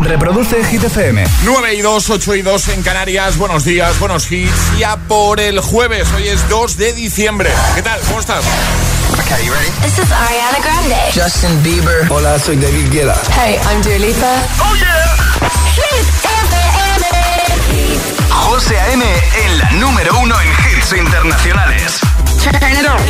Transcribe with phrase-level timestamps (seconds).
[0.00, 1.24] Reproduce Hit FM.
[1.44, 3.36] 9 y 2, 8 y 2 en Canarias.
[3.38, 4.78] Buenos días, buenos hits.
[4.78, 7.50] Ya por el jueves, hoy es 2 de diciembre.
[7.74, 7.98] ¿Qué tal?
[8.06, 8.44] ¿Cómo estás?
[9.22, 9.70] Okay, you ready?
[9.82, 10.96] This is Ariana Grande.
[11.14, 12.06] Justin Bieber.
[12.10, 13.16] Hola, soy David Guetta.
[13.34, 14.34] Hey, I'm Dua Lipa.
[14.60, 15.16] ¡Oh, yeah!
[15.74, 17.06] Hit FM.
[18.30, 19.04] José A.M.
[19.04, 22.00] en la número uno en hits internacionales.
[22.42, 23.00] Turn it on.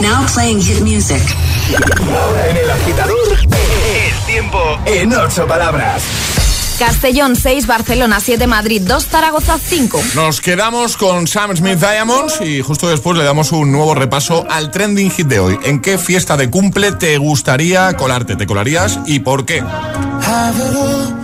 [0.00, 1.22] Now playing hit music.
[2.10, 3.38] Ahora en el agitador,
[4.34, 6.02] tiempo en ocho palabras.
[6.76, 10.02] Castellón 6, Barcelona 7, Madrid 2, Zaragoza 5.
[10.16, 14.72] Nos quedamos con Sam Smith Diamonds y justo después le damos un nuevo repaso al
[14.72, 15.56] trending hit de hoy.
[15.62, 18.34] ¿En qué fiesta de cumple te gustaría colarte?
[18.34, 19.60] ¿Te colarías y por qué?
[19.60, 21.23] Have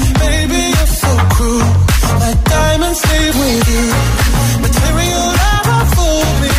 [2.71, 3.85] My diamonds leave with you.
[4.63, 6.55] Material never fooled me.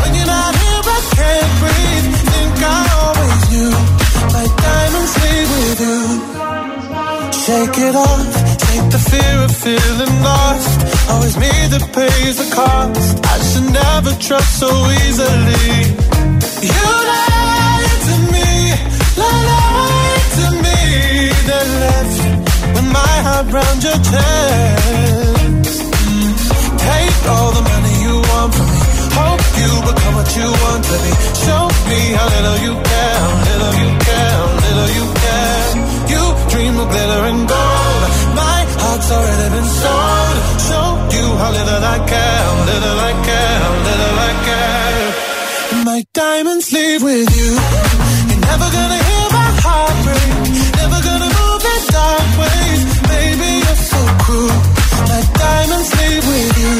[0.00, 2.06] When you're not here, I can't breathe.
[2.32, 3.72] Think I always knew.
[4.36, 6.00] My diamonds leave with you.
[7.44, 8.32] Shake it off.
[8.56, 10.80] Take the fear of feeling lost.
[11.10, 13.20] Always me that pays the cost.
[13.32, 14.70] I should never trust so
[15.04, 15.76] easily.
[16.72, 18.48] You lied to me,
[19.20, 20.80] lied to me.
[21.48, 22.18] Then left
[22.74, 25.09] with my heart round your chest.
[29.60, 31.12] You become what you want to be.
[31.44, 35.68] Show me how little you care, little you care, little you care.
[36.12, 36.22] You
[36.52, 38.02] dream of glitter and gold.
[38.40, 40.36] My heart's already been sold.
[40.68, 45.04] Show you how little I care, little I care, little I care.
[45.84, 47.50] My diamonds leave with you.
[48.28, 50.32] You're never gonna hear my heart break.
[50.80, 52.80] Never gonna move in dark ways.
[53.12, 54.58] Baby, you're so cruel.
[55.12, 56.79] My diamonds leave with you.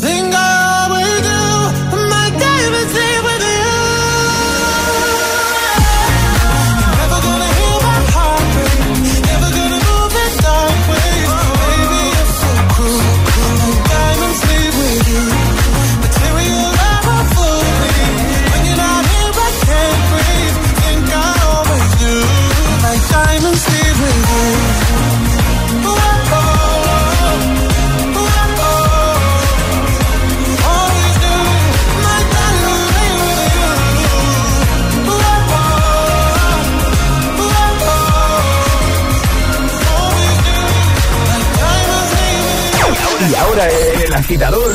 [44.31, 44.71] Agitador,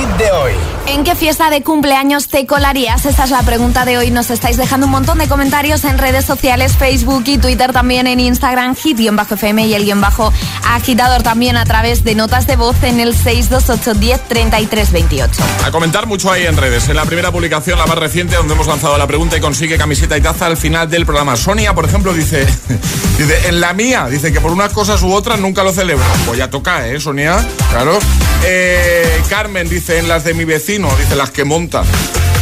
[0.00, 0.52] hit de hoy.
[0.86, 3.04] ¿En qué fiesta de cumpleaños te colarías?
[3.06, 4.10] Esa es la pregunta de hoy.
[4.10, 8.18] Nos estáis dejando un montón de comentarios en redes sociales, Facebook y Twitter, también en
[8.18, 10.32] Instagram, hit-fm y el guion bajo
[10.66, 15.42] agitador también a través de notas de voz en el 628 10 33 28.
[15.64, 16.88] A comentar mucho ahí en redes.
[16.88, 20.16] En la primera publicación, la más reciente, donde hemos lanzado la pregunta y consigue camiseta
[20.16, 21.36] y taza al final del programa.
[21.36, 22.46] Sonia, por ejemplo, dice,
[23.18, 26.04] dice en la mía, dice que por unas cosas u otras nunca lo celebro.
[26.26, 27.36] Pues ya toca, ¿eh, Sonia?
[27.70, 27.98] Claro.
[28.44, 31.82] Eh, Carmen dice, en las de mi vecino, dice las que monta.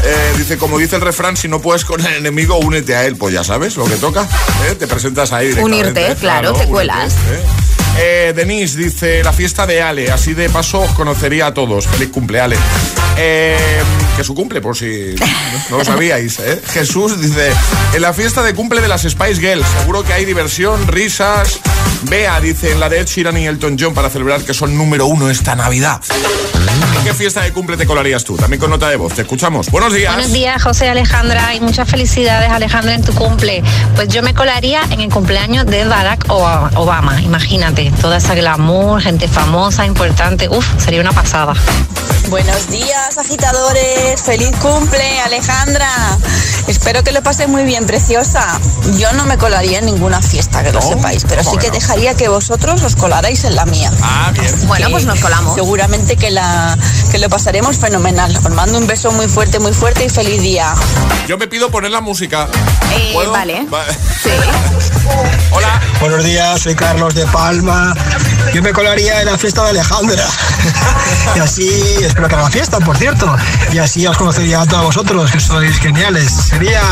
[0.04, 3.16] Eh, dice, como dice el refrán, si no puedes con el enemigo, únete a él.
[3.16, 4.28] Pues ya sabes lo que toca.
[4.68, 4.74] ¿eh?
[4.74, 5.52] Te presentas ahí.
[5.60, 7.12] Unirte, claro, te cuelas.
[7.14, 7.77] ¿eh?
[8.00, 11.86] Eh, Denise dice, la fiesta de Ale, así de paso os conocería a todos.
[11.86, 12.56] Feliz cumple, Ale.
[13.16, 13.56] Eh,
[14.16, 15.16] que su cumple, por si
[15.70, 16.38] no lo sabíais.
[16.38, 16.62] ¿eh?
[16.72, 17.52] Jesús dice,
[17.92, 21.60] en la fiesta de cumple de las Spice Girls, seguro que hay diversión, risas
[22.02, 25.06] Bea dice en la de Ed Sheeran y Elton John para celebrar que son número
[25.06, 26.00] uno esta Navidad.
[26.96, 28.36] ¿En qué fiesta de cumple te colarías tú?
[28.36, 29.14] También con nota de voz.
[29.14, 29.68] Te escuchamos.
[29.70, 30.14] Buenos días.
[30.14, 33.62] Buenos días, José Alejandra, y muchas felicidades, Alejandra, en tu cumple.
[33.96, 37.20] Pues yo me colaría en el cumpleaños de Barack Obama.
[37.22, 40.48] Imagínate, toda esa glamour, gente famosa, importante.
[40.48, 41.54] Uf, sería una pasada.
[42.28, 44.20] Buenos días, agitadores.
[44.22, 45.88] Feliz cumple, Alejandra.
[46.66, 48.44] Espero que lo pases muy bien, preciosa.
[48.98, 50.86] Yo no me colaría en ninguna fiesta, que lo ¿No?
[50.88, 51.74] sepáis, pero ¿Cómo sí que que no?
[51.74, 53.90] dejaría que vosotros os colarais en la mía.
[54.02, 54.54] Ah, bien.
[54.68, 55.54] Bueno, pues nos colamos.
[55.54, 56.76] Seguramente que, la,
[57.10, 58.36] que lo pasaremos fenomenal.
[58.36, 60.74] Os mando un beso muy fuerte, muy fuerte y feliz día.
[61.26, 62.48] Yo me pido poner la música.
[62.94, 63.30] Eh, ¿Puedo?
[63.32, 63.64] vale.
[63.72, 63.86] Va-
[64.22, 64.28] Sí.
[65.50, 65.80] Hola.
[66.00, 67.94] Buenos días, soy Carlos de Palma.
[68.54, 70.24] Yo me colaría en la fiesta de Alejandra.
[71.36, 71.68] y así,
[72.00, 73.36] espero que haga fiesta, por cierto.
[73.72, 76.30] Y así os conocería a todos vosotros, que sois geniales.
[76.32, 76.82] Sería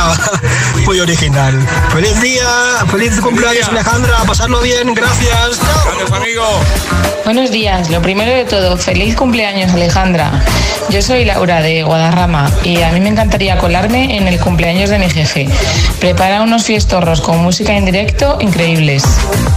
[0.84, 1.54] muy original.
[1.92, 2.48] Feliz día,
[2.90, 3.68] feliz cumpleaños.
[3.68, 4.18] Alejandra.
[4.26, 5.60] Pasarlo bien, gracias.
[5.60, 5.84] Chao.
[5.84, 6.44] Gracias, amigo.
[7.26, 10.44] Buenos días, lo primero de todo, feliz cumpleaños Alejandra.
[10.90, 15.00] Yo soy Laura de Guadarrama y a mí me encantaría colarme en el cumpleaños de
[15.00, 15.48] mi jefe.
[15.98, 18.05] Prepara unos fiestorros con música en directo
[18.40, 19.02] increíbles.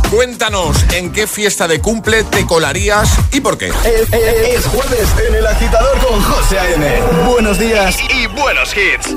[0.10, 3.68] Cuéntanos en qué fiesta de cumple te colarías y por qué.
[3.68, 7.02] Es, es- es jueves en el agitador con José A.M.
[7.30, 9.16] Buenos días y, y buenos hits.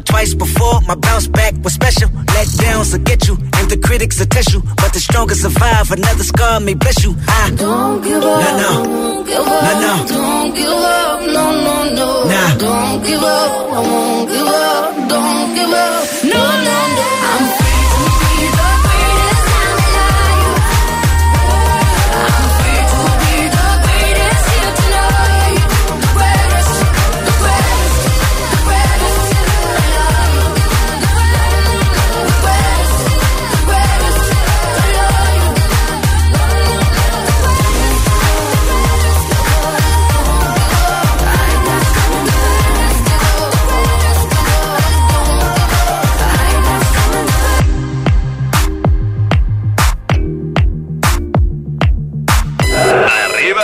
[0.00, 0.80] Twice before.
[0.82, 2.10] My bounce back was special.
[2.34, 4.60] Let downs will get you, and the critics will test you.
[4.76, 5.90] But the strongest survive.
[5.90, 7.14] Another scar may bless you.
[7.28, 8.40] I Don't give up.
[8.40, 8.90] No, no.
[8.90, 9.80] Won't give No, up.
[9.80, 10.06] no.
[10.14, 11.20] Don't give up.
[11.36, 12.24] No, no, no.
[12.24, 12.56] Nah.
[12.58, 13.50] Don't give up.
[13.76, 15.08] I won't give up.
[15.08, 16.24] Don't give up.
[16.24, 17.06] No, no, no.
[17.30, 17.63] I'm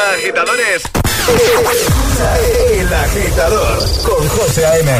[0.01, 0.83] Arriba, agitadores.
[2.79, 4.91] El agitador con José A.M.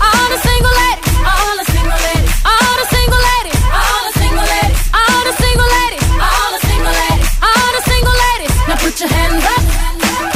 [0.00, 4.44] All the single ladies, all the single ladies, all the single ladies, all the single
[4.44, 8.52] ladies, all the single ladies, all the single ladies, all the single ladies.
[8.68, 9.64] Now put your hands up,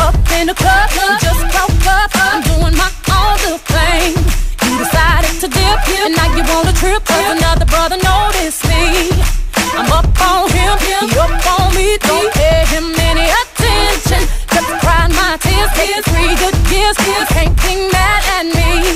[0.08, 0.88] up in the club.
[1.20, 2.10] Just broke up.
[2.16, 4.16] I'm doing my own little thing.
[4.64, 7.04] You decided to dip, and now you want a trip.
[7.04, 9.12] Cause another brother noticed me.
[9.76, 11.98] I'm up on him, he up on me.
[12.00, 12.53] Don't pay
[18.44, 18.93] me.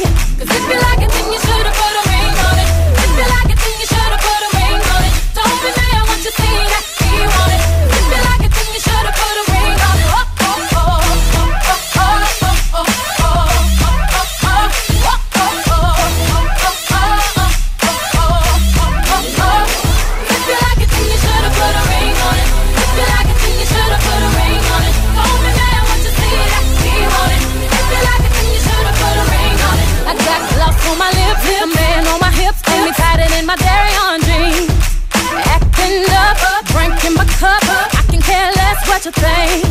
[39.23, 39.65] Thing.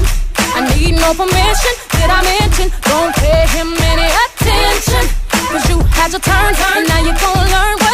[0.55, 1.73] I need no permission.
[1.95, 2.67] Did I mention?
[2.89, 5.03] Don't pay him any attention.
[5.51, 7.86] Cause you had your turn, and now you're gonna learn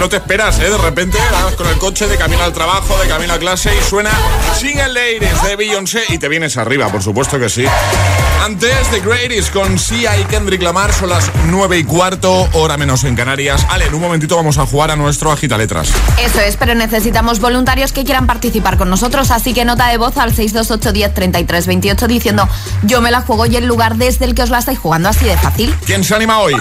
[0.00, 0.70] que no te esperas, ¿eh?
[0.70, 3.84] De repente vas con el coche de camino al trabajo, de camino a clase y
[3.84, 4.10] suena
[4.58, 7.66] Single Ladies de Beyoncé y te vienes arriba, por supuesto que sí.
[8.42, 13.04] Antes The Greatest con Sia y Kendrick Lamar son las 9 y cuarto, hora menos
[13.04, 13.66] en Canarias.
[13.68, 15.92] Ale, en un momentito vamos a jugar a nuestro Agita Letras.
[16.18, 20.16] Eso es, pero necesitamos voluntarios que quieran participar con nosotros, así que nota de voz
[20.16, 22.48] al 628 10 33 28 diciendo
[22.84, 25.26] yo me la juego y el lugar desde el que os la estáis jugando así
[25.26, 25.74] de fácil.
[25.84, 26.54] ¿Quién se anima hoy?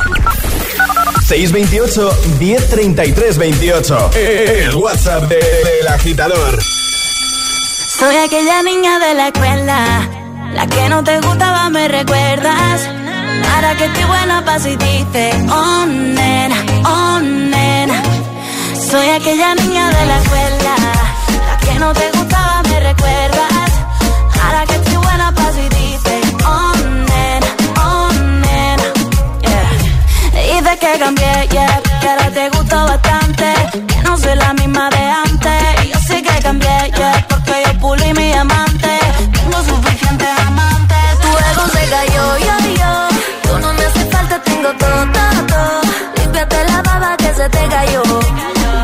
[1.29, 2.09] 628
[2.39, 4.09] 1033 28.
[4.15, 6.59] El WhatsApp de- del agitador.
[7.99, 10.09] Soy aquella niña de la escuela,
[10.55, 12.81] la que no te gustaba, me recuerdas.
[13.53, 18.01] Ahora que estoy buena pa' si dice, oh nena, oh nena.
[18.89, 20.75] Soy aquella niña de la escuela,
[21.47, 23.58] la que no te gustaba, me recuerdas.
[30.91, 33.53] Que cambié, yeah, que ahora te gusto bastante.
[33.87, 35.85] Que no soy la misma de antes.
[35.85, 38.99] Y yo sé que cambié, yeah, porque yo pulí mi amante.
[39.33, 41.19] Tengo suficientes amantes.
[41.21, 42.91] Tu ego se cayó, yo, yo.
[43.43, 45.81] Tú no me hace falta, tengo todo, todo, todo.
[46.17, 48.03] Límpiate la baba que se te cayó.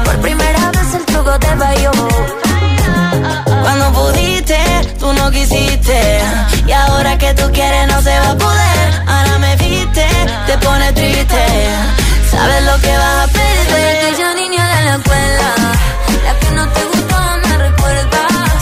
[0.06, 1.92] Por primera vez el truco te falló.
[3.64, 4.60] Cuando pudiste,
[5.00, 6.00] tú no quisiste.
[6.68, 8.86] Y ahora que tú quieres, no se va a poder.
[9.08, 10.06] Ahora me viste,
[10.48, 11.55] te pone triste.
[12.46, 14.06] Sabes lo que vas a perder.
[14.06, 15.50] aquella niña de la escuela,
[16.26, 18.58] la que no te gustaba, me recuerdas.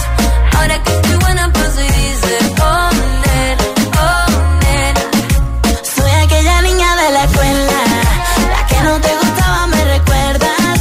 [0.56, 2.90] Ahora que estoy buena, paso y dice, oh,
[3.24, 3.66] nena,
[4.06, 4.25] oh,
[4.63, 5.02] nena.
[5.96, 7.80] Soy aquella niña de la escuela,
[8.56, 10.80] la que no te gustaba, me recuerdas.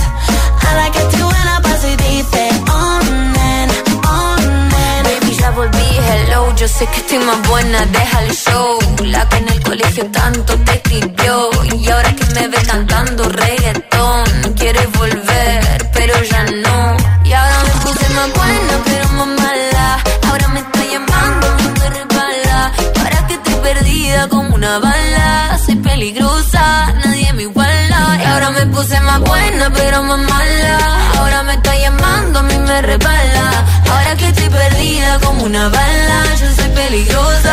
[0.64, 3.00] Ahora que estoy buena, paso y dice, oh,
[3.36, 3.74] nena,
[4.14, 4.36] oh,
[4.74, 5.08] nena.
[5.08, 8.78] Baby, ya volví, hello, yo sé que estoy más buena, deja el show.
[9.06, 11.50] La que en el colegio tanto te escribió.
[11.74, 12.91] Y ahora que me ve cantando
[13.32, 14.24] reggaetón,
[14.56, 16.96] quieres volver, pero ya no.
[17.24, 19.98] Y ahora me puse más buena, pero más mala.
[20.28, 21.46] Ahora me está llamando,
[21.80, 22.72] me resbala.
[22.98, 25.58] Ahora que estoy perdida como una bala.
[25.64, 28.18] Soy peligrosa, nadie me iguala.
[28.22, 30.78] Y ahora me puse más buena, pero más mala.
[31.18, 33.64] Ahora me está llamando, a mí me resbala.
[33.90, 36.18] Ahora que estoy perdida como una bala.
[36.40, 37.51] Yo soy peligrosa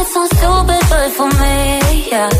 [0.00, 2.30] might sound stupid, but for me, yeah.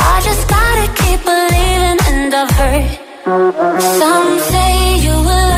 [0.00, 3.82] I just gotta keep believing, and I've heard.
[4.00, 5.57] Some say you will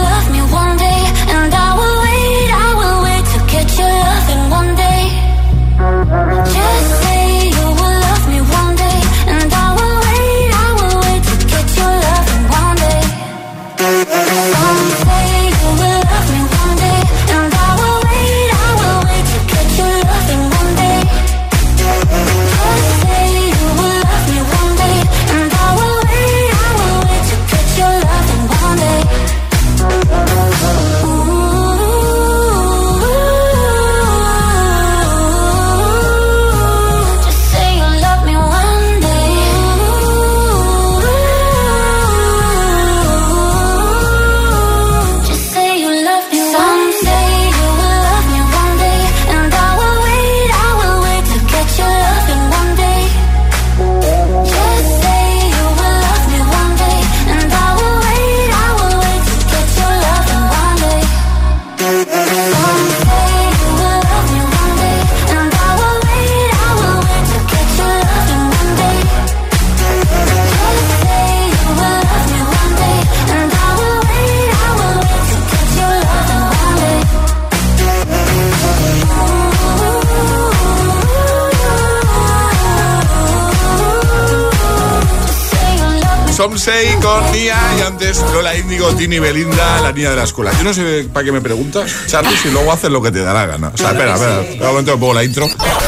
[87.33, 87.49] Y
[87.81, 90.51] antes Lola Índigo, Tini Belinda, la niña de la escuela.
[90.57, 93.33] Yo no sé para qué me preguntas, Charlie, si luego haces lo que te da
[93.33, 93.71] la gana.
[93.73, 95.47] O sea, espera, espera, espera un momento que pongo la intro.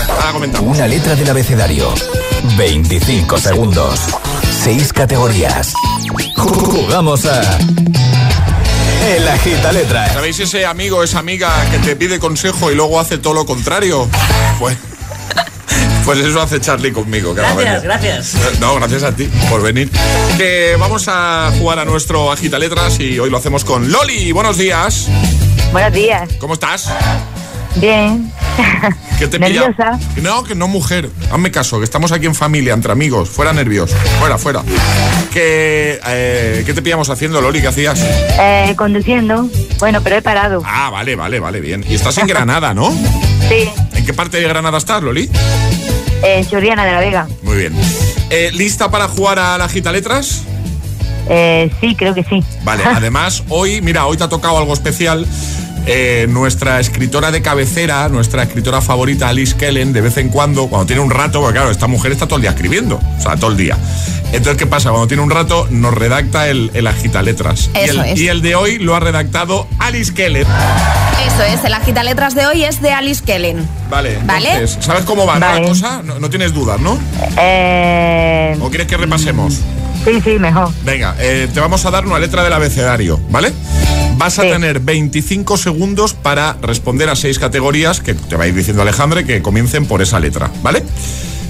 [0.09, 0.75] Ahora comentamos.
[0.77, 1.93] Una letra del abecedario.
[2.57, 3.99] 25 segundos.
[4.63, 5.73] 6 categorías.
[6.35, 7.41] Jugamos a.
[9.07, 10.11] El agita letra.
[10.13, 14.07] ¿Sabéis ese amigo, esa amiga que te pide consejo y luego hace todo lo contrario?
[14.59, 14.77] Pues,
[16.05, 17.33] pues eso hace Charlie conmigo.
[17.33, 17.83] cada Gracias, vez.
[17.83, 18.59] gracias.
[18.59, 19.89] No, gracias a ti por venir.
[20.37, 24.31] Que vamos a jugar a nuestro agita letras y hoy lo hacemos con Loli.
[24.31, 25.07] Buenos días.
[25.71, 26.29] Buenos días.
[26.39, 26.89] ¿Cómo estás?
[27.75, 28.31] Bien.
[29.17, 29.97] ¿Qué te Nerviosa.
[29.97, 30.21] pilla?
[30.21, 31.09] No, que no, mujer.
[31.31, 33.29] Hazme caso, que estamos aquí en familia, entre amigos.
[33.29, 33.91] Fuera nervios.
[34.19, 34.61] Fuera, fuera.
[35.31, 37.61] ¿Qué, eh, ¿Qué te pillamos haciendo, Loli?
[37.61, 37.99] ¿Qué hacías?
[38.03, 39.49] Eh, conduciendo.
[39.79, 40.61] Bueno, pero he parado.
[40.65, 41.83] Ah, vale, vale, vale, bien.
[41.89, 42.91] Y estás en Granada, ¿no?
[43.49, 45.29] Sí, ¿En qué parte de Granada estás, Loli?
[46.23, 47.27] En Churiana de la Vega.
[47.41, 47.73] Muy bien.
[48.29, 50.43] Eh, ¿Lista para jugar a la gita letras?
[51.29, 52.43] Eh, sí, creo que sí.
[52.63, 55.25] Vale, además, hoy, mira, hoy te ha tocado algo especial
[55.85, 60.85] eh, nuestra escritora de cabecera, nuestra escritora favorita, Alice Kellen, de vez en cuando, cuando
[60.85, 63.51] tiene un rato, porque claro, esta mujer está todo el día escribiendo, o sea, todo
[63.51, 63.77] el día.
[64.31, 64.91] Entonces, ¿qué pasa?
[64.91, 67.69] Cuando tiene un rato, nos redacta el, el agitaletras.
[67.75, 68.19] y, Eso el, es.
[68.19, 70.47] y el de hoy lo ha redactado Alice Kellen.
[71.25, 73.67] Eso es, el agita letras de hoy es de Alice Kellen.
[73.89, 74.51] Vale, Vale.
[74.53, 76.01] entonces, ¿sabes cómo va no, la cosa?
[76.03, 76.99] No, no tienes dudas, ¿no?
[77.39, 79.59] Eh, ¿O quieres que repasemos?
[80.03, 80.69] sí, sí, mejor.
[80.83, 83.53] Venga, eh, te vamos a dar una letra del abecedario, ¿vale?
[84.17, 88.53] Vas a tener 25 segundos para responder a seis categorías que te va a ir
[88.53, 90.83] diciendo Alejandre que comiencen por esa letra, ¿vale?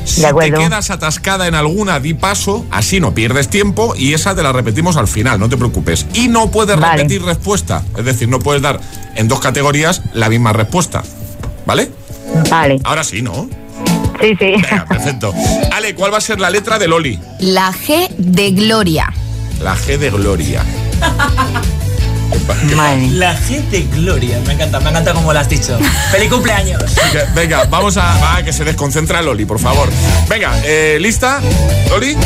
[0.06, 4.44] Si te quedas atascada en alguna, di paso, así no pierdes tiempo y esa te
[4.44, 6.06] la repetimos al final, no te preocupes.
[6.14, 6.98] Y no puedes Vale.
[6.98, 8.80] repetir respuesta, es decir, no puedes dar
[9.16, 11.04] en dos categorías la misma respuesta,
[11.66, 11.92] ¿vale?
[12.50, 12.80] Vale.
[12.84, 13.48] Ahora sí, ¿no?
[14.22, 14.52] Sí, sí.
[14.62, 15.34] Venga, perfecto.
[15.72, 17.20] Ale, ¿cuál va a ser la letra de Loli?
[17.40, 19.12] La G de Gloria.
[19.62, 20.64] La G de Gloria.
[23.12, 24.40] La G de Gloria.
[24.46, 25.78] Me encanta, me encanta como lo has dicho.
[26.12, 26.84] ¡Feliz cumpleaños!
[26.96, 29.90] Venga, Venga, vamos a, va, que se desconcentra Loli, por favor.
[30.28, 31.42] Venga, eh, ¿lista?
[31.90, 32.18] ¿Loli?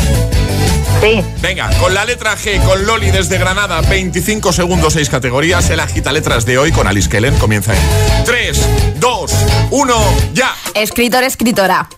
[1.00, 1.24] Sí.
[1.40, 5.70] Venga, con la letra G, con Loli desde Granada, 25 segundos, 6 categorías.
[5.70, 9.32] El agita letras de hoy con Alice Kellen comienza en 3, 2,
[9.70, 9.96] 1,
[10.34, 10.54] ya.
[10.74, 11.88] Escritor, escritora.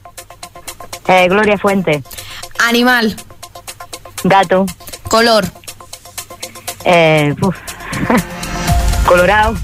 [1.08, 2.02] Eh, Gloria Fuente.
[2.58, 3.16] Animal.
[4.24, 4.66] Gato.
[5.08, 5.46] Color.
[6.84, 7.56] Eh, uf.
[9.06, 9.54] Colorado.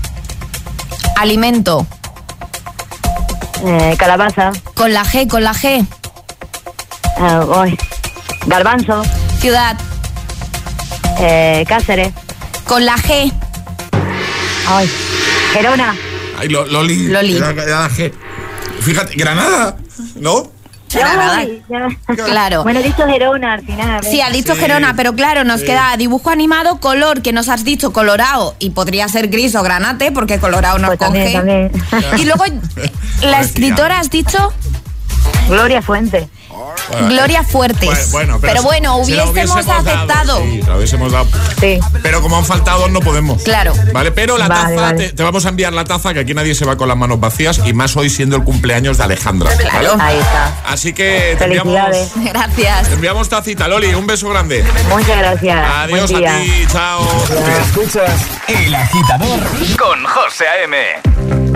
[1.17, 1.87] Alimento.
[3.65, 4.53] Eh, calabaza.
[4.75, 5.85] Con la G, con la G.
[7.63, 7.79] Uy.
[8.47, 9.03] Garbanzo.
[9.41, 9.77] Ciudad.
[11.19, 12.13] Eh, Cáceres.
[12.67, 13.33] Con la G.
[14.69, 14.91] Ay.
[15.53, 15.95] Gerona.
[16.39, 17.09] Ay, Lo- Loli.
[17.09, 17.35] Loli.
[17.39, 18.13] La- la G.
[18.81, 19.77] Fíjate, Granada,
[20.17, 20.51] ¿no?
[20.89, 22.63] Claro.
[22.63, 24.05] Bueno, dicho Gerona al final.
[24.05, 24.09] ¿eh?
[24.09, 27.93] Sí, ha dicho Gerona, pero claro, nos queda dibujo animado, color, que nos has dicho
[27.93, 31.73] colorado, y podría ser gris o granate, porque colorado no Pues también, también.
[32.19, 32.45] Y luego,
[33.23, 34.53] la escritora has dicho
[35.49, 36.29] Gloria Fuente.
[36.89, 37.89] Bueno, Gloria Fuertes.
[37.89, 40.39] Bueno, bueno, pero, pero bueno, si la hubiésemos dado, aceptado.
[40.43, 41.27] sí, la hubiésemos dado.
[41.61, 41.79] Sí.
[42.03, 43.43] Pero como han faltado, no podemos.
[43.43, 43.73] Claro.
[43.93, 45.09] Vale, pero la Vale, taza, vale.
[45.09, 47.19] Te, te vamos a enviar la taza, que aquí nadie se va con las manos
[47.21, 49.51] vacías, y más hoy siendo el cumpleaños de Alejandra.
[49.73, 49.89] ¿vale?
[50.01, 50.55] Ahí está.
[50.67, 52.13] Así que te enviamos, Felicidades.
[52.33, 52.89] Gracias.
[52.89, 53.95] te enviamos tacita, Loli.
[53.95, 54.65] Un beso grande.
[54.89, 55.71] Muchas gracias.
[55.77, 56.41] Adiós Buen a día.
[56.43, 57.01] ti, chao.
[57.63, 59.41] Escuchas El Agitador
[59.79, 61.56] con José A.M.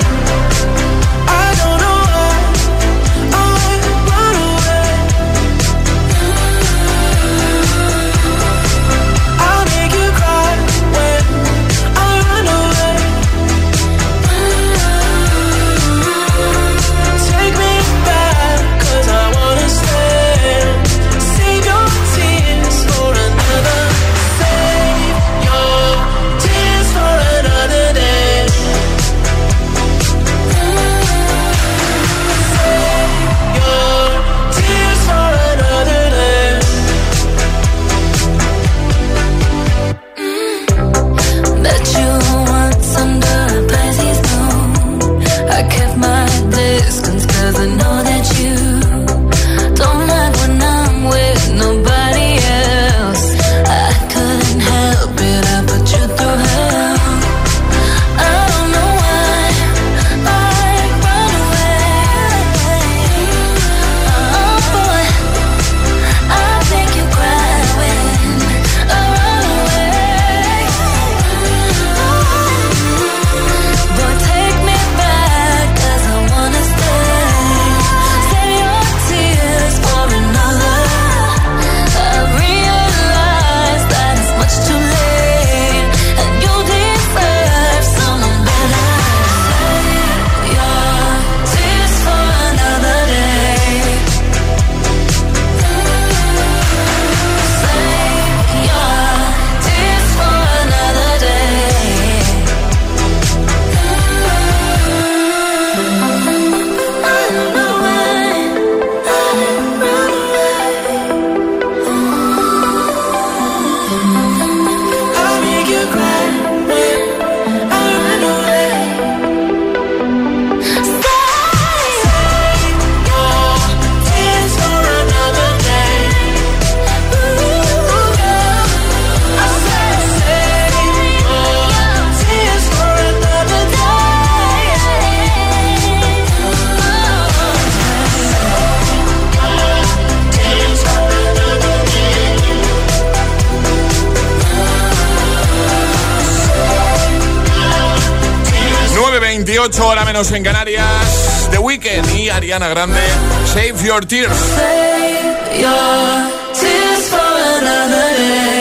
[152.51, 152.99] Ariana Grande,
[153.45, 154.35] Save Your Tears.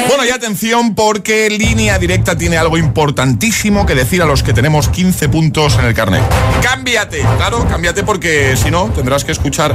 [0.06, 4.88] Bueno, y atención porque Línea Directa tiene algo importantísimo que decir a los que tenemos
[4.90, 6.22] 15 puntos en el carnet.
[6.62, 9.74] Cámbiate, claro, cámbiate porque si no tendrás que escuchar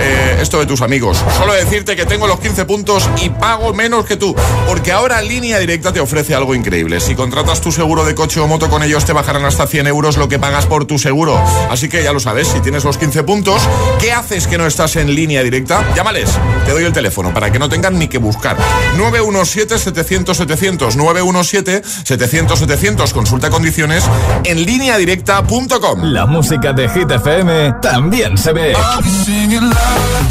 [0.00, 1.22] eh, esto de tus amigos.
[1.36, 4.34] Solo decirte que tengo los 15 puntos y pago menos que tú,
[4.66, 7.00] porque ahora Línea Directa te ofrece algo increíble.
[7.00, 10.16] Si contratas tu seguro de coche o moto con ellos te bajarán hasta 100 euros
[10.16, 11.40] lo que pagas por tu seguro.
[11.70, 13.62] Así que ya lo sabes, si tienes los 15 puntos,
[13.98, 15.84] ¿qué haces que no estás en Línea Directa?
[15.94, 16.30] Llámales,
[16.64, 18.56] te doy el teléfono para que no tengan ni que buscar.
[18.96, 23.12] 917-700-700, 917-700-700.
[23.12, 24.04] Consulta condiciones
[24.44, 26.02] en lineadirecta.com.
[26.02, 28.74] La música de Hit FM también se ve.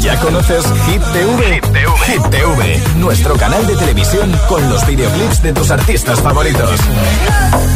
[0.00, 1.60] ¿Ya conoces Hit TV?
[2.06, 6.80] Hit TV, nuestro canal de televisión con los videoclips de tus artistas favoritos.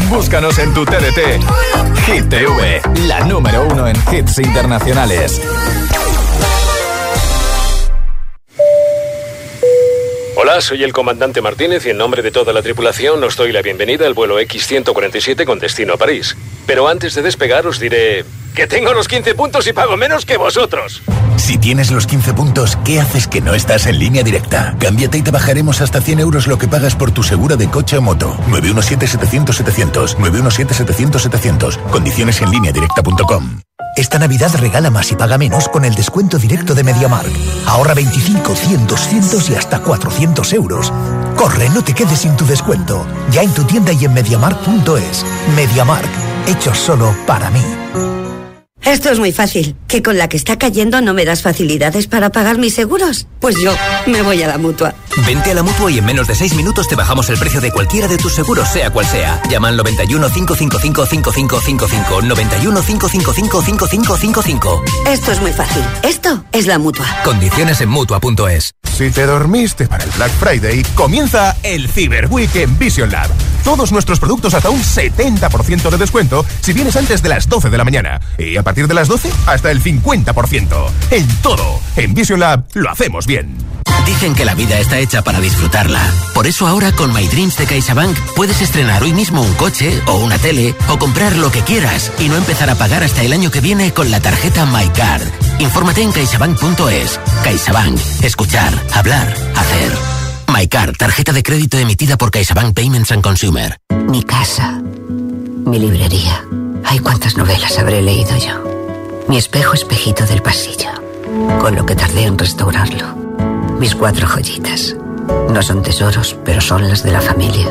[0.08, 1.42] Búscanos en tu TDT.
[2.06, 5.40] Hit TV, la número uno en hits internacionales.
[10.36, 13.62] Hola, soy el comandante Martínez y en nombre de toda la tripulación os doy la
[13.62, 16.36] bienvenida al vuelo X-147 con destino a París.
[16.66, 20.36] Pero antes de despegar os diré que tengo los 15 puntos y pago menos que
[20.36, 21.02] vosotros.
[21.36, 24.76] Si tienes los 15 puntos, ¿qué haces que no estás en línea directa?
[24.78, 27.98] Cámbiate y te bajaremos hasta 100 euros lo que pagas por tu segura de coche
[27.98, 28.36] o moto.
[28.48, 30.16] 917-700-700.
[30.16, 31.76] 917-700-700.
[31.90, 33.60] Condiciones en línea directa.com.
[33.96, 37.30] Esta Navidad regala más y paga menos con el descuento directo de MediaMark.
[37.66, 40.92] Ahorra 25, 100, 200 y hasta 400 euros.
[41.36, 43.06] Corre, no te quedes sin tu descuento.
[43.30, 45.24] Ya en tu tienda y en MediaMark.es.
[45.54, 46.10] MediaMark,
[46.48, 48.13] hecho solo para mí.
[48.84, 49.76] Esto es muy fácil.
[49.88, 53.26] ¿Que con la que está cayendo no me das facilidades para pagar mis seguros?
[53.40, 53.74] Pues yo
[54.06, 54.94] me voy a la mutua.
[55.26, 57.70] Vente a la mutua y en menos de 6 minutos te bajamos el precio de
[57.70, 59.40] cualquiera de tus seguros, sea cual sea.
[59.48, 62.22] Llama al 91 555 5555.
[62.22, 64.84] 91 555 5555.
[65.06, 65.82] Esto es muy fácil.
[66.02, 67.06] Esto es la mutua.
[67.24, 68.74] Condiciones en mutua.es.
[68.96, 73.28] Si te dormiste para el Black Friday, comienza el Cyber Week en Vision Lab.
[73.64, 77.78] Todos nuestros productos hasta un 70% de descuento si vienes antes de las 12 de
[77.78, 78.20] la mañana.
[78.38, 80.90] Y a partir de las 12, hasta el 50%.
[81.10, 81.80] En todo.
[81.96, 83.56] En Vision Lab lo hacemos bien.
[84.06, 86.00] Dicen que la vida está hecha para disfrutarla.
[86.34, 90.16] Por eso ahora con My Dreams de CaixaBank puedes estrenar hoy mismo un coche o
[90.16, 93.50] una tele o comprar lo que quieras y no empezar a pagar hasta el año
[93.50, 95.22] que viene con la tarjeta MyCard.
[95.60, 97.20] Infórmate en caixabank.es.
[97.44, 97.98] CaixaBank.
[98.22, 99.92] Escuchar, hablar, hacer.
[100.52, 103.78] MyCard, tarjeta de crédito emitida por CaixaBank Payments and Consumer.
[104.08, 104.82] Mi casa.
[105.66, 106.44] Mi librería.
[106.84, 108.63] Ay, cuántas novelas habré leído yo.
[109.28, 110.90] Mi espejo espejito del pasillo.
[111.58, 113.14] Con lo que tardé en restaurarlo.
[113.78, 114.94] Mis cuatro joyitas.
[115.50, 117.66] No son tesoros, pero son las de la familia.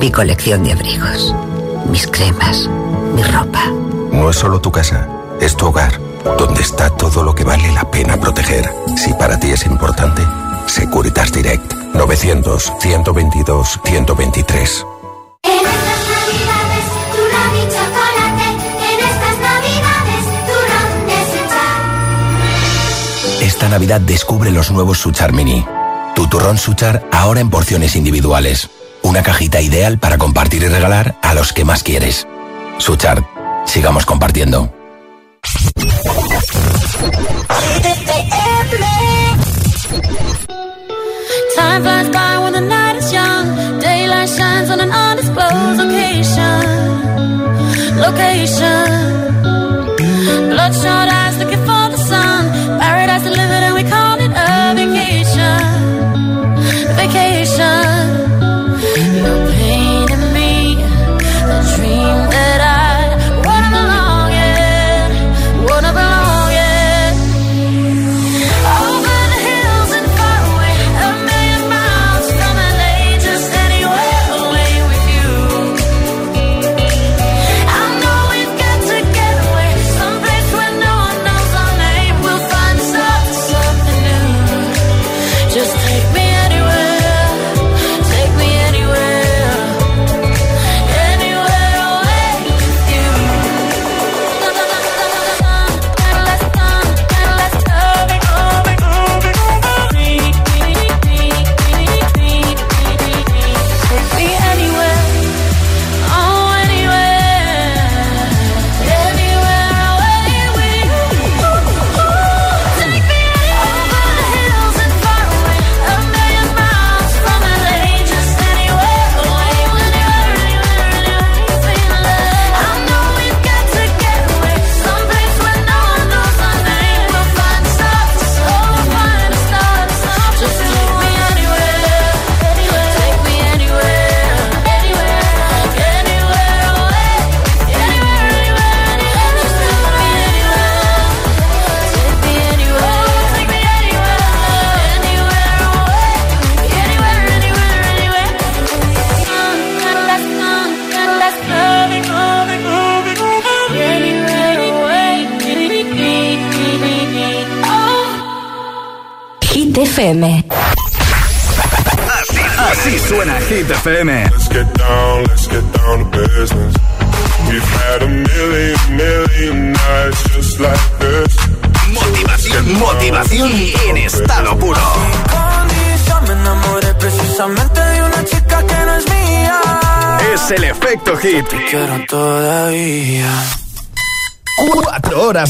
[0.00, 1.34] Mi colección de abrigos.
[1.90, 2.68] Mis cremas.
[3.14, 3.66] Mi ropa.
[4.10, 5.08] No es solo tu casa,
[5.40, 6.00] es tu hogar,
[6.38, 8.68] donde está todo lo que vale la pena proteger.
[8.96, 10.22] Si para ti es importante,
[10.66, 14.86] Securitas Direct 900 122 123.
[23.62, 25.64] Esta Navidad descubre los nuevos Suchar Mini.
[26.16, 28.68] Tu turrón Suchar ahora en porciones individuales.
[29.02, 32.26] Una cajita ideal para compartir y regalar a los que más quieres.
[32.78, 33.24] Suchar,
[33.64, 34.68] sigamos compartiendo.
[47.94, 49.12] Location.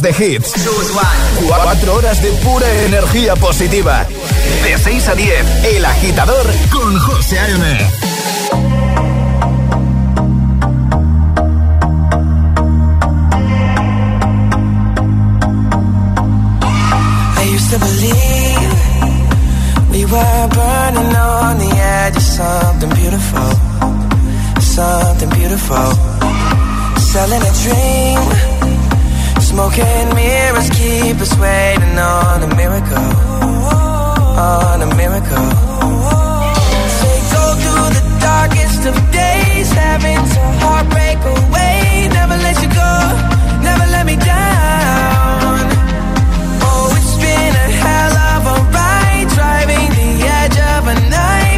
[0.02, 0.52] De hits.
[1.46, 4.04] Cuatro horas de pura energía positiva.
[4.64, 7.78] De 6 a 10, El Agitador con José A.M.
[17.38, 18.72] I used to believe
[19.92, 23.52] we were burning on the edge of something beautiful,
[24.60, 25.92] something beautiful.
[27.12, 28.81] Selling a dream,
[29.52, 33.08] smoking mirrors keep us waiting on a miracle,
[34.40, 35.48] on a miracle.
[36.98, 42.08] Say go through the darkest of days, having to heartbreak away.
[42.18, 42.94] Never let you go,
[43.68, 45.56] never let me down.
[46.64, 50.10] Oh, it's been a hell of a ride, driving the
[50.40, 51.51] edge of a knife.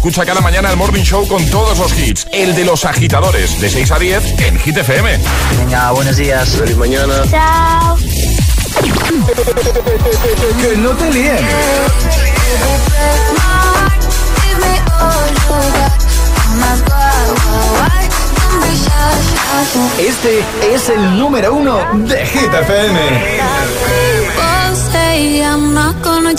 [0.00, 2.26] Escucha cada mañana el Morning Show con todos los hits.
[2.32, 5.18] El de los agitadores, de 6 a 10 en Hit FM.
[5.58, 6.48] Venga, buenos días.
[6.56, 7.22] Feliz mañana.
[7.30, 7.98] Chao.
[10.58, 11.36] Que no te líen.
[19.98, 20.42] Este
[20.72, 21.78] es el número uno
[22.08, 23.59] de Hit FM.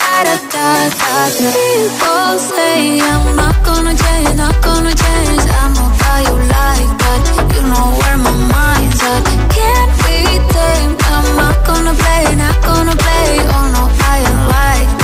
[0.00, 1.12] da da da da.
[1.36, 5.44] People say I'm not gonna change, not gonna change.
[5.46, 7.20] I know how you like that.
[7.54, 9.22] You know where my mind's at.
[9.54, 10.16] Can't be
[10.52, 10.96] tamed.
[11.14, 13.28] I'm not gonna play, not gonna play.
[13.54, 15.03] Oh no, I ain't like that.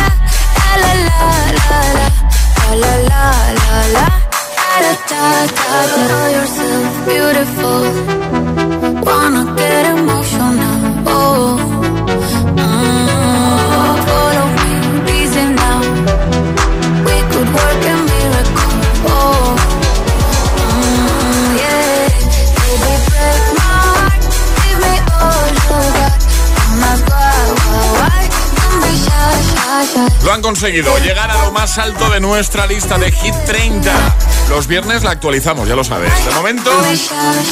[0.83, 1.21] La la
[1.57, 1.79] la.
[2.61, 3.25] La la la
[3.59, 4.05] la la.
[4.83, 5.23] Da da
[5.59, 6.03] da da.
[6.07, 7.81] Know yourself beautiful.
[9.07, 10.70] Wanna get emotional.
[30.31, 33.91] Han conseguido, llegar a lo más alto de nuestra lista de Hit 30.
[34.49, 36.11] Los viernes la actualizamos, ya lo sabes.
[36.25, 36.71] De momento,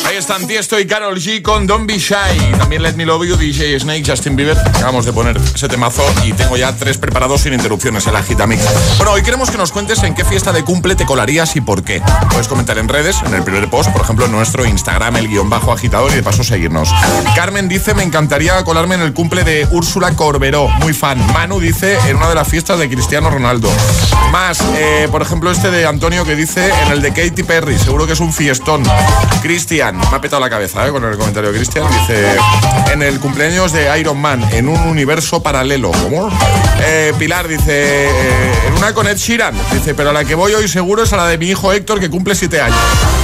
[0.06, 2.54] ahí están Tiesto y Carol G con Don't Be Shy.
[2.58, 4.58] También Let Me Love You, DJ Snake, Justin Bieber.
[4.58, 8.64] Acabamos de poner ese temazo y tengo ya tres preparados sin interrupciones en la Gitamix.
[8.98, 11.84] Bueno, hoy queremos que nos cuentes en qué fiesta de cumple te colarías y por
[11.84, 12.02] qué.
[12.30, 15.50] Puedes comentar en redes, en el primer post, por ejemplo, en nuestro Instagram, el guion
[15.50, 16.90] bajo agitador y de paso seguirnos.
[17.36, 21.20] Carmen dice, me encantaría colarme en el cumple de Úrsula Corberó, muy fan.
[21.34, 23.68] Manu dice, en una de las fiestas de Cristiano Ronaldo.
[24.32, 28.06] Más, eh, por ejemplo, este de Antonio que dice, en el de Katy Perry, seguro
[28.06, 28.84] que es un fiestón.
[29.42, 32.38] Cristian, me ha petado la cabeza eh, con el comentario de Cristian, dice,
[32.94, 35.92] en el cumpleaños de Iron Man, en un universo paralelo.
[35.92, 36.30] ¿Cómo?
[36.82, 40.54] Eh, Pilar dice, eh, en una con Ed Sheeran, dice, pero a la que voy
[40.54, 42.78] hoy seguro es a la de mi hijo Héctor que cumple 7 años.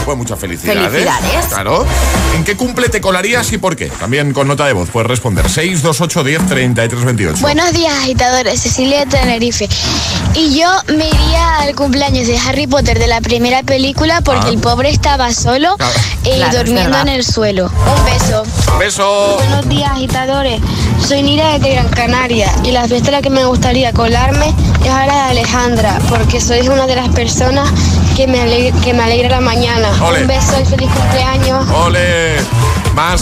[0.05, 0.91] Pues muchas felicidades.
[0.91, 1.45] Felicidades.
[1.49, 1.85] Claro.
[2.35, 3.87] ¿En qué cumple te colarías y por qué?
[3.87, 5.47] También con nota de voz puedes responder.
[5.47, 7.41] 628 10 33 28.
[7.41, 8.61] Buenos días, agitadores.
[8.61, 9.05] Cecilia de
[9.39, 9.67] Tenerife.
[10.33, 14.49] Y yo me iría al cumpleaños de Harry Potter de la primera película porque Ah.
[14.49, 15.93] el pobre estaba solo Claro.
[16.23, 17.65] eh, Claro, durmiendo en el suelo.
[17.65, 18.43] Un beso.
[18.79, 19.35] Beso.
[19.35, 20.61] Buenos días, agitadores.
[21.05, 24.53] Soy Nira de Gran Canaria y la fiesta a la que me gustaría colarme
[24.85, 27.69] es a la de Alejandra porque sois una de las personas
[28.15, 29.89] que me, ale- que me alegra la mañana.
[30.01, 30.21] Ole.
[30.21, 31.65] Un beso y feliz cumpleaños.
[31.71, 32.37] Ole.
[32.93, 33.21] Más.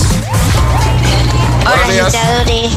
[1.66, 2.72] Hola, agitadores.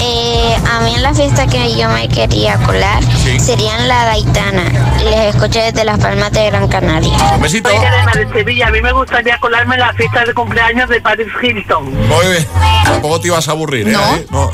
[0.00, 0.21] Eh,
[0.70, 3.38] a mí en la fiesta que yo me quería colar Sí.
[3.38, 4.64] serían la Gaitana.
[5.04, 7.12] Les escucho desde Las Palmas de Gran Canaria.
[7.34, 7.68] Un besito.
[7.70, 8.68] Soy de Sevilla.
[8.68, 11.84] A mí me gustaría colarme en la fiesta de cumpleaños de Paris Hilton.
[12.08, 12.46] Muy bien.
[12.84, 13.92] Tampoco te ibas a aburrir, ¿eh?
[13.92, 14.00] No.
[14.04, 14.50] Ahí, no.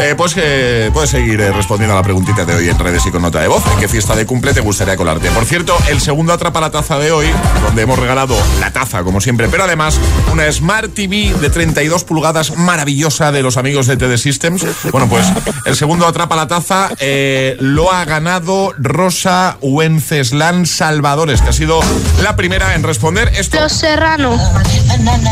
[0.00, 3.10] Eh, pues que puedes seguir eh, respondiendo a la preguntita de hoy en redes y
[3.10, 3.64] con nota de voz.
[3.72, 5.28] ¿En qué fiesta de cumple te gustaría colarte?
[5.30, 7.26] Por cierto, el segundo atrapa la taza de hoy,
[7.64, 9.98] donde hemos regalado la taza, como siempre, pero además
[10.32, 14.64] una Smart TV de 32 pulgadas maravillosa de los amigos de TD Systems.
[14.92, 15.26] Bueno, pues
[15.64, 21.80] el segundo atrapa la taza eh, lo ha ganado Rosa Wenceslan Salvadores, que ha sido
[22.22, 23.60] la primera en responder esto.
[23.60, 24.38] Los Serrano,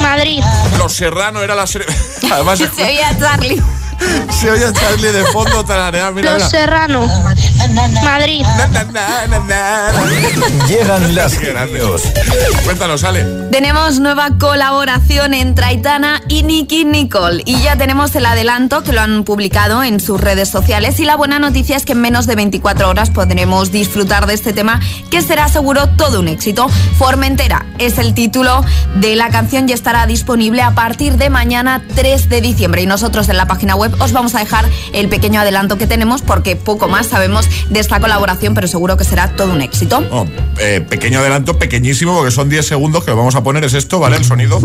[0.02, 0.42] Madrid.
[0.78, 1.86] Los Serrano era la serie.
[2.32, 2.60] Además,
[3.18, 3.62] Charlie.
[4.40, 6.12] Se oye a Charlie de fondo tararear.
[6.12, 6.38] Mira, mira.
[6.44, 7.06] Los Serrano,
[8.04, 8.44] Madrid.
[10.68, 11.78] Llegan las Qué grande.
[11.80, 12.02] genios.
[12.64, 13.24] Cuéntanos, Ale.
[13.50, 19.00] Tenemos nueva colaboración entre Aitana y Nicky Nicole y ya tenemos el adelanto que lo
[19.00, 22.34] han publicado en sus redes sociales y la buena noticia es que en menos de
[22.36, 24.80] 24 horas podremos disfrutar de este tema
[25.10, 26.68] que será seguro todo un éxito.
[26.98, 28.64] Formentera es el título
[28.96, 33.28] de la canción y estará disponible a partir de mañana 3 de diciembre y nosotros
[33.28, 36.88] en la página web os vamos a dejar el pequeño adelanto que tenemos porque poco
[36.88, 40.02] más sabemos de esta colaboración pero seguro que será todo un éxito.
[40.10, 40.26] Oh,
[40.58, 43.64] eh, pequeño adelanto, pequeñísimo, porque son 10 segundos que lo vamos a poner.
[43.64, 44.16] Es esto, ¿vale?
[44.16, 44.60] El sonido.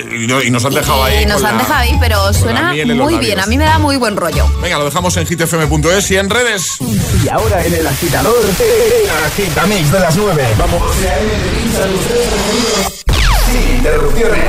[0.00, 1.22] Y, no- y nos han dejado ahí.
[1.22, 3.40] Y nos han la- dejado ahí, pero suena la muy bien.
[3.40, 4.46] A mí me da muy buen rollo.
[4.60, 6.76] Venga, lo dejamos en hitfm.es y en redes.
[7.24, 10.48] Y ahora en el agitador, el agitamix de las 9.
[10.58, 10.82] Vamos.
[13.52, 14.44] Sin interrupciones.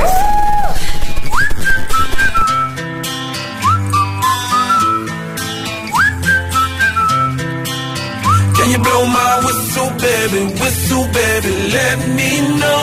[8.56, 10.42] Can you blow my whistle, baby?
[10.60, 12.30] Whistle, baby, let me
[12.60, 12.82] know.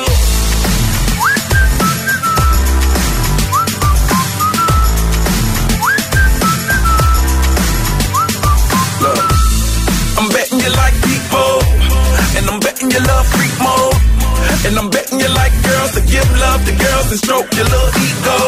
[14.71, 17.91] And I'm betting you like girls to give love to girls and stroke your little
[17.91, 18.39] ego.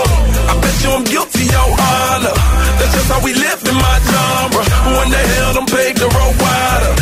[0.47, 2.35] I bet you I'm guilty, your honor.
[2.79, 4.63] That's just how we live in my genre.
[4.87, 6.93] Who in the hell done paved the road wider?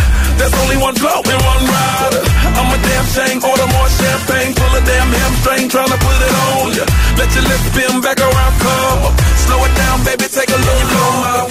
[0.42, 2.24] There's only one flow and one rider.
[2.50, 6.66] I'm a damn shame, order more champagne, pull a damn hamstring, tryna put it on
[6.82, 6.86] ya.
[7.22, 9.06] Let your lips spin back around, come.
[9.46, 11.51] Slow it down, baby, take a little blow my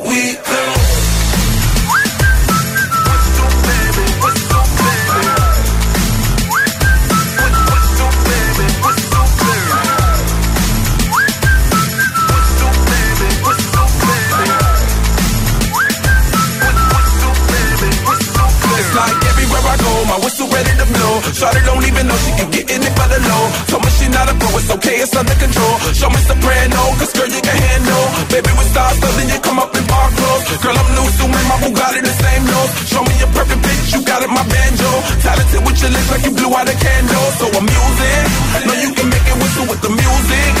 [20.41, 21.13] whistle ready to blow.
[21.37, 23.43] Shawty don't even know she can get in it by the low.
[23.69, 25.75] Told me she not a pro, it's okay, it's under control.
[25.93, 28.05] Show me soprano, cause girl, you can handle.
[28.33, 30.45] Baby, we start something, you come up in park clothes.
[30.61, 32.71] Girl, I'm new, so my Bugatti the same nose.
[32.89, 34.91] Show me your perfect pitch, you got it, my banjo.
[35.21, 37.27] Talented with your lips like you blew out a candle.
[37.37, 38.23] So I'm using,
[38.65, 40.51] know you can make it whistle with the music.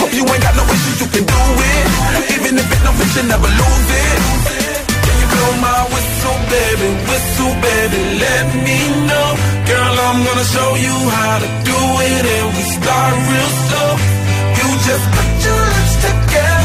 [0.00, 1.84] Hope you ain't got no issues, you can do it.
[2.36, 4.39] Even if it don't fit, you never lose it.
[5.50, 6.88] Blow my whistle, baby?
[7.10, 8.78] Whistle, baby, let me
[9.08, 9.28] know.
[9.66, 11.80] Girl, I'm gonna show you how to do
[12.12, 13.92] it, and we start real slow.
[14.58, 16.59] You just put your lips together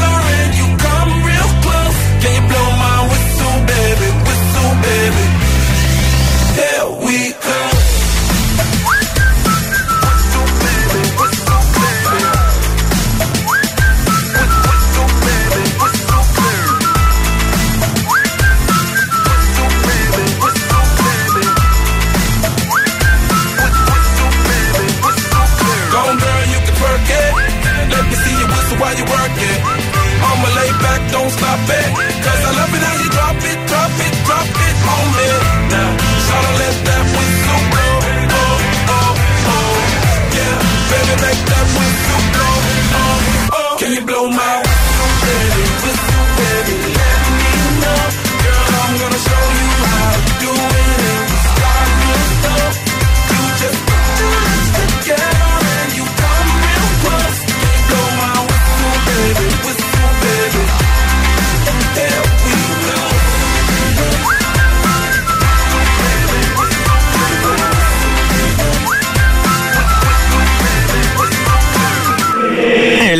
[31.40, 32.75] my bed, cause I love it.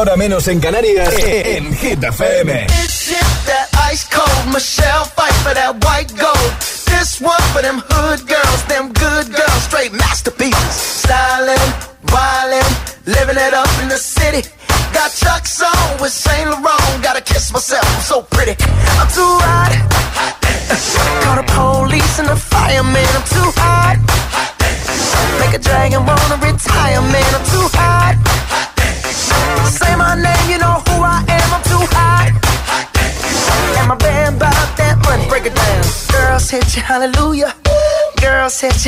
[0.00, 2.25] hora menos en Canarias en Getafe.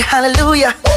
[0.03, 0.88] hallelujah.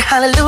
[0.00, 0.43] hallelujah.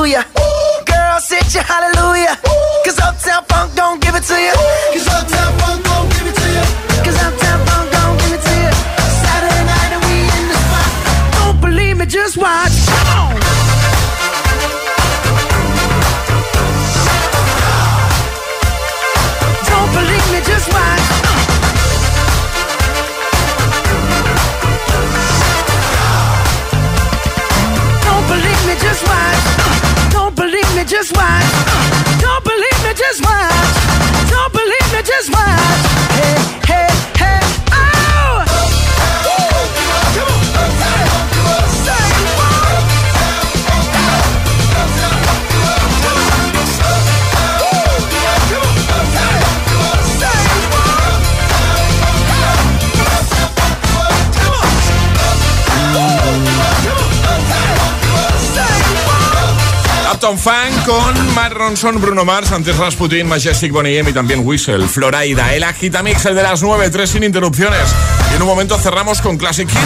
[60.27, 64.89] Upton Funk con Matt Ronson, Bruno Mars, antes Rasputin, Majestic Bonnie M y también Whistle,
[64.89, 67.95] Floraida, el Agitamix, de las 9, 3 sin interrupciones.
[68.33, 69.79] Y en un momento cerramos con Classic Hit.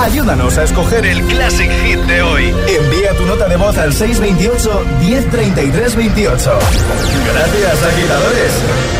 [0.00, 2.52] Ayúdanos a escoger el Classic Hit de hoy.
[2.66, 6.50] Envía tu nota de voz al 628-103328.
[7.32, 8.99] Gracias, agitadores.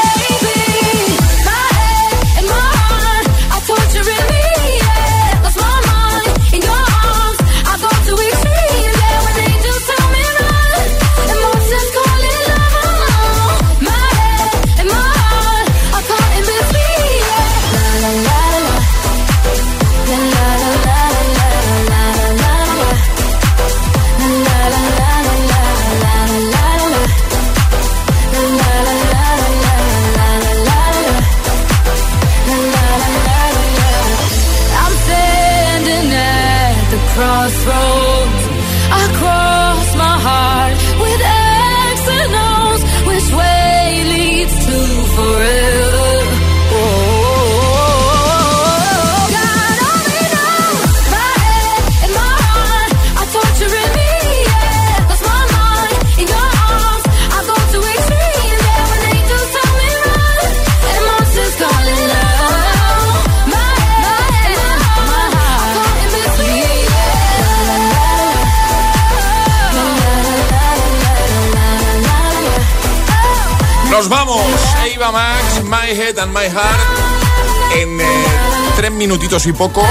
[79.31, 79.81] Minutitos y poco,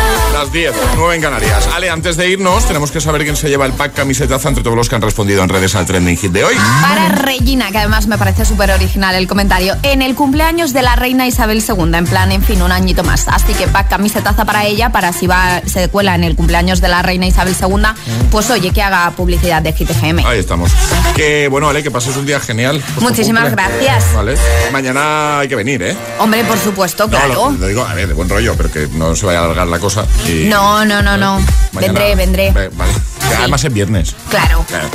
[0.41, 1.69] las 10, 9 en Canarias.
[1.75, 4.75] Ale, antes de irnos, tenemos que saber quién se lleva el pack camisetaza entre todos
[4.75, 6.55] los que han respondido en redes al trending hit de hoy.
[6.81, 9.77] Para Regina, que además me parece súper original el comentario.
[9.83, 13.29] En el cumpleaños de la reina Isabel II, en plan, en fin, un añito más.
[13.29, 16.89] Así que pack camisetaza para ella, para si va, se cuela en el cumpleaños de
[16.89, 17.83] la reina Isabel II,
[18.31, 20.25] pues oye, que haga publicidad de FM.
[20.27, 20.71] Ahí estamos.
[21.15, 22.83] Que bueno, Ale, que pases un día genial.
[22.95, 24.05] Pues Muchísimas gracias.
[24.15, 24.37] Vale.
[24.73, 25.95] Mañana hay que venir, ¿eh?
[26.19, 27.35] Hombre, por supuesto, No, claro.
[27.35, 29.67] lo, lo digo, a ver, de buen rollo, pero que no se vaya a alargar
[29.69, 30.07] la cosa.
[30.49, 31.41] No, no, no, no.
[31.73, 32.69] Mañana- Vendré, vendré.
[32.71, 32.93] Vale.
[33.39, 34.15] Además es viernes.
[34.29, 34.65] Claro.
[34.69, 34.89] Claro.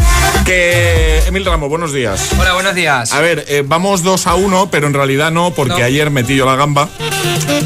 [0.46, 2.30] Que Emil Ramos, buenos días.
[2.40, 3.12] Hola, buenos días.
[3.14, 5.86] A ver, eh, vamos 2 a 1, pero en realidad no, porque No.
[5.86, 6.88] ayer metí yo la gamba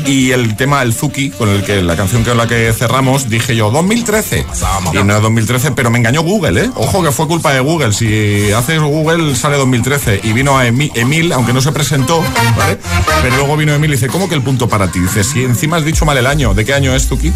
[0.06, 3.56] y el tema del Zuki, con el que la canción con la que cerramos, dije
[3.56, 4.46] yo 2013.
[4.94, 6.70] Y no es 2013, pero me engañó Google, ¿eh?
[6.76, 7.92] Ojo que fue culpa de Google.
[7.92, 12.24] Si haces Google sale 2013 y vino a Emi- Emil, aunque no se presentó,
[12.58, 12.78] ¿vale?
[13.22, 15.00] Pero luego vino Emil y dice, ¿cómo que el punto para ti?
[15.00, 17.34] Dice, si encima has dicho mal el año, ¿de qué año es Zuki?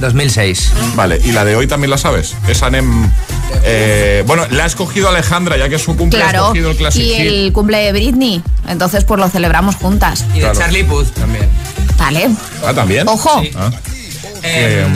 [0.00, 0.72] 2006.
[0.94, 2.34] Vale, y la de hoy también la sabes.
[2.48, 3.10] Es Anem.
[3.64, 6.52] eh, bueno, la ha escogido Alejandra, ya que es su cumple, Claro.
[6.54, 7.20] el Classic Y Hit.
[7.20, 8.42] el cumple de Britney.
[8.68, 10.24] Entonces, pues lo celebramos juntas.
[10.30, 10.58] Y de Claro.
[10.58, 11.48] Charlie Puth también.
[11.98, 12.30] Vale.
[12.66, 13.06] Ah, también.
[13.08, 13.42] Ojo.
[13.56, 13.70] Ah.
[14.42, 14.86] Eh,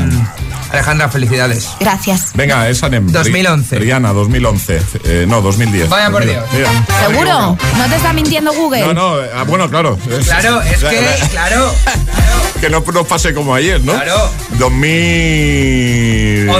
[0.74, 1.70] Alejandra, felicidades.
[1.80, 2.32] Gracias.
[2.34, 3.10] Venga, esa Anem.
[3.10, 3.78] 2011.
[3.78, 4.80] Rihanna, 2011.
[5.04, 5.88] Eh, no, 2010.
[5.88, 6.52] Vaya por 2010.
[6.52, 6.70] Dios.
[6.70, 7.58] Mira, ¿Seguro?
[7.78, 8.86] ¿No te está mintiendo Google?
[8.86, 9.98] No, no, eh, ah, bueno, claro.
[10.24, 11.72] Claro, es que, claro.
[12.60, 13.92] Que no nos pase como ayer, ¿no?
[13.92, 14.30] Claro.
[14.58, 16.50] 2000.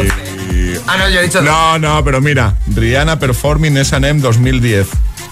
[0.87, 1.41] Ah, no, yo he dicho.
[1.41, 4.87] No, no, pero mira, Rihanna Performing S&M 2010.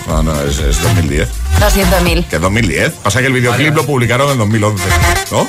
[0.07, 1.29] No, no, es, es 2010.
[1.61, 2.25] Lo siento, Emil.
[2.27, 2.93] Que 2010.
[3.03, 3.83] Pasa que el videoclip Vale.
[3.83, 4.83] lo publicaron en 2011,
[5.31, 5.47] ¿no?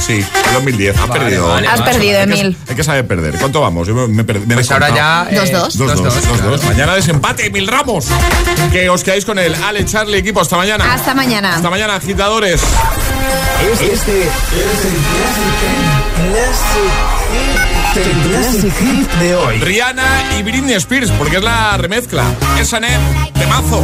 [0.00, 0.96] Sí, en 2010.
[0.96, 1.48] Has Vale, perdido.
[1.48, 1.92] vale, Has macho.
[1.92, 2.56] perdido, Hay Emil.
[2.68, 3.34] Hay que saber perder.
[3.38, 3.86] ¿Cuánto vamos?
[3.88, 5.26] Yo me, me, me Pues ahora ya.
[5.30, 5.40] descontado.
[5.40, 5.78] Dos, dos.
[5.78, 6.50] Dos, dos, Dos, dos, dos, claro.
[6.52, 6.64] dos.
[6.64, 8.06] Mañana desempate, Mil Ramos.
[8.72, 10.40] Que os quedáis con el Ale, Charlie, equipo.
[10.40, 10.92] Hasta mañana.
[10.94, 11.56] Hasta mañana.
[11.56, 12.60] Hasta mañana, agitadores.
[13.72, 14.28] Este, este es
[18.06, 19.58] el Classic, el Hit de hoy.
[19.58, 20.04] Rihanna
[20.38, 22.24] y Britney Spears, porque es la remezcla.
[22.60, 23.00] Es Anem,
[23.34, 23.82] temazo.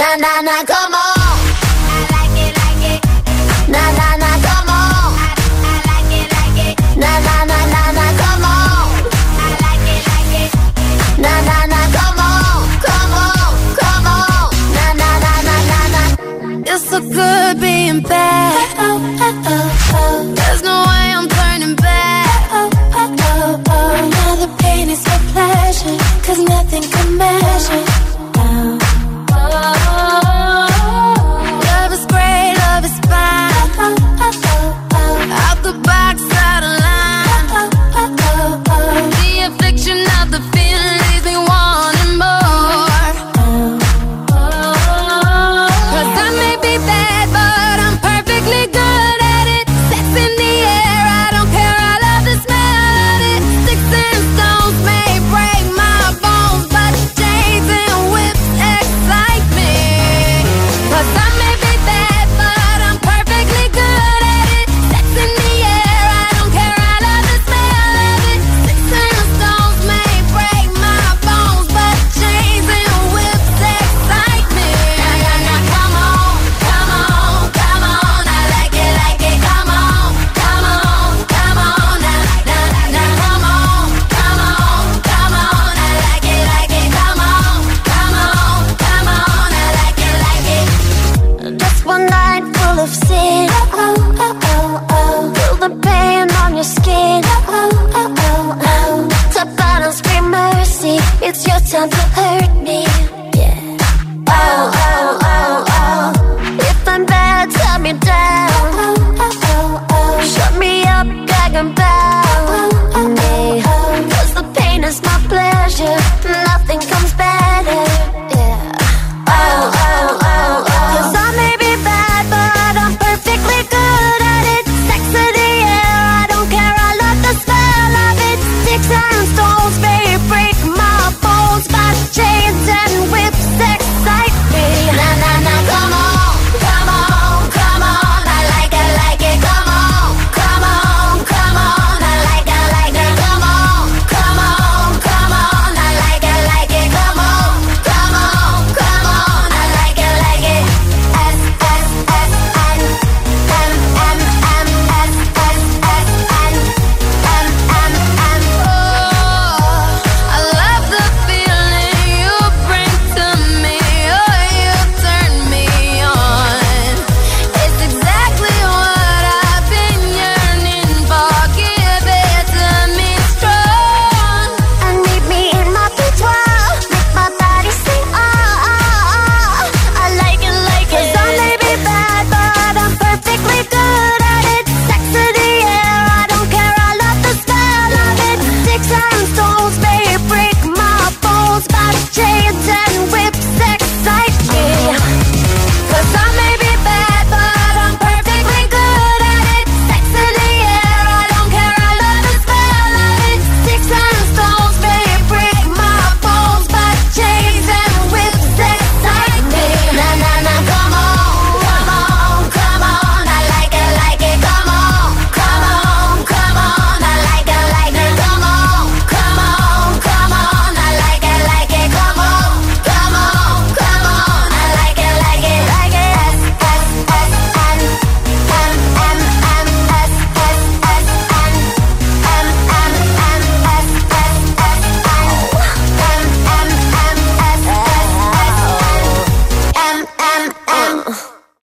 [0.00, 1.38] Na na na, come on.
[3.74, 5.12] Na na na, come on.
[7.02, 8.88] Na na na na na, come on.
[11.24, 14.48] Na na na, come on, come on, come on.
[14.76, 16.02] Na na na na na.
[16.72, 18.56] It's so good being bad.
[20.38, 22.26] There's no way I'm turning back.
[24.14, 27.84] Now the pain is pleasure, cause nothing can measure.